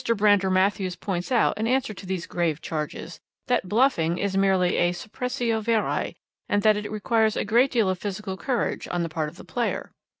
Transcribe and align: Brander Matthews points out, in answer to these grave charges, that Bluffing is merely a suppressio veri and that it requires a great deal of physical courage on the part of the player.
Brander 0.17 0.49
Matthews 0.49 0.95
points 0.95 1.31
out, 1.31 1.55
in 1.59 1.67
answer 1.67 1.93
to 1.93 2.07
these 2.07 2.25
grave 2.25 2.59
charges, 2.59 3.19
that 3.45 3.69
Bluffing 3.69 4.17
is 4.17 4.35
merely 4.35 4.77
a 4.77 4.93
suppressio 4.93 5.61
veri 5.61 6.15
and 6.49 6.63
that 6.63 6.75
it 6.75 6.91
requires 6.91 7.37
a 7.37 7.45
great 7.45 7.69
deal 7.69 7.87
of 7.87 7.99
physical 7.99 8.35
courage 8.35 8.87
on 8.89 9.03
the 9.03 9.09
part 9.09 9.29
of 9.29 9.35
the 9.37 9.45
player. 9.45 9.91